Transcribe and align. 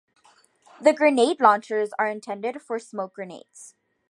The 0.81 0.93
grenade 0.93 1.39
launchers 1.39 1.91
are 1.99 2.07
intended 2.07 2.59
for 2.63 2.79
smoke 2.79 3.13
grenades. 3.13 3.75